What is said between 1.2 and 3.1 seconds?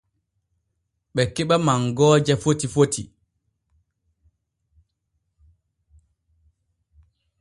keɓa mangooje foti foti.